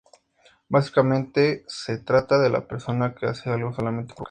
Básicamente, 0.67 1.63
se 1.67 1.99
trata 1.99 2.39
de 2.39 2.49
la 2.49 2.67
persona 2.67 3.13
que 3.13 3.27
hace 3.27 3.51
algo 3.51 3.71
solamente 3.71 4.15
por 4.15 4.15
vocación. 4.15 4.19